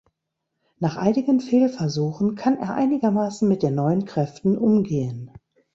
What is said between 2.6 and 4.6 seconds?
einigermaßen mit den neuen Kräften